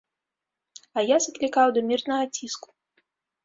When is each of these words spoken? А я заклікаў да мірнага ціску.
А 0.97 1.03
я 1.09 1.17
заклікаў 1.27 1.67
да 1.77 1.85
мірнага 1.93 2.25
ціску. 2.35 2.69